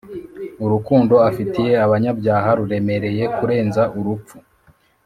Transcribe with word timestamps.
urukundo 0.63 1.15
afitiye 1.29 1.73
abanyabyaha 1.85 2.49
ruremereye 2.59 3.23
kurenza 3.37 3.83
urupfu. 3.99 4.35